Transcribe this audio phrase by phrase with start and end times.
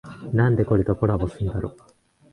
[0.33, 1.77] なんでこれとコラボすんだろ